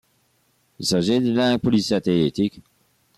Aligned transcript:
Il 0.79 0.85
s'agit 0.87 1.19
d'une 1.19 1.35
langue 1.35 1.59
polysynthétique. 1.59 2.63